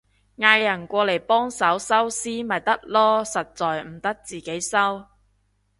[0.39, 5.05] 嗌人過嚟幫手收屍咪得囉，實在唔得自己收